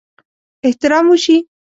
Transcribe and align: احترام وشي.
احترام 0.65 1.05
وشي. 1.11 1.37